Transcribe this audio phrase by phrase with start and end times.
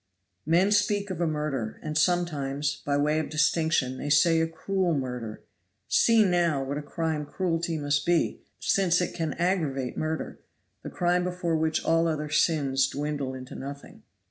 [0.47, 4.95] Men speak of a murder and sometimes, by way of distinction, they say 'a cruel
[4.95, 5.43] murder.'
[5.89, 10.39] See, now, what a crime cruelty must be, since it can aggravate murder,
[10.81, 14.01] the crime before which all other sins dwindle into nothing."